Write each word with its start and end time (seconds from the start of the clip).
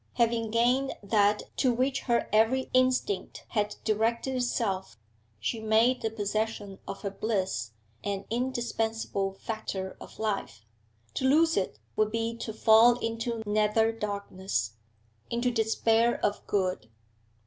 Having 0.13 0.49
gained 0.49 0.93
that 1.03 1.55
to 1.57 1.71
which 1.71 1.99
her 2.05 2.27
every 2.33 2.71
instinct 2.73 3.43
had 3.49 3.75
directed 3.83 4.35
itself, 4.35 4.97
she 5.39 5.59
made 5.59 6.01
the 6.01 6.09
possession 6.09 6.79
of 6.87 7.03
her 7.03 7.11
bliss 7.11 7.73
an 8.03 8.25
indispensable 8.31 9.33
factor 9.35 9.95
of 10.01 10.17
life; 10.17 10.65
to 11.13 11.25
lose 11.25 11.55
it 11.55 11.77
would 11.95 12.09
be 12.11 12.35
to 12.37 12.51
fall 12.51 12.97
into 12.97 13.43
nether 13.45 13.91
darkness, 13.91 14.73
into 15.29 15.51
despair 15.51 16.19
of 16.25 16.47
good. 16.47 16.89